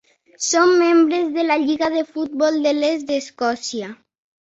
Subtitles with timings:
[0.45, 3.97] Són membres de la Lliga de Futbol de l'Est d'Escòcia.